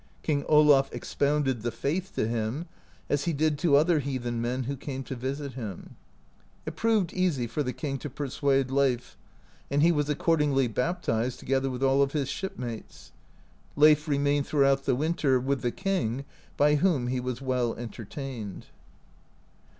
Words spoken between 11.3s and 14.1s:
together with all of his shipmates. Leif